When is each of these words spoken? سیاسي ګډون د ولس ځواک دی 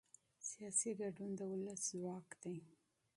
سیاسي 0.49 0.91
ګډون 0.99 1.31
د 1.35 1.39
ولس 1.51 1.81
ځواک 1.89 2.29
دی 2.41 2.57